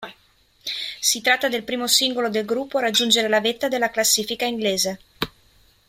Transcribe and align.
Si 0.99 1.21
tratta 1.21 1.47
del 1.47 1.61
primo 1.63 1.85
singolo 1.85 2.27
del 2.31 2.43
gruppo 2.43 2.79
a 2.79 2.81
raggiungere 2.81 3.27
la 3.27 3.39
vetta 3.39 3.67
della 3.67 3.91
classifica 3.91 4.45
inglese. 4.45 4.99